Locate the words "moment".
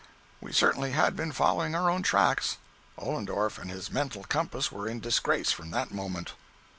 5.91-6.31